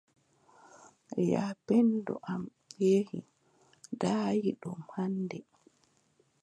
[1.31, 2.43] Yaapenndo am
[2.85, 3.19] yehi
[3.99, 5.37] daayiiɗum hannde.